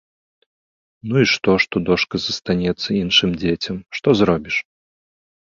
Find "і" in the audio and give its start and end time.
1.23-1.27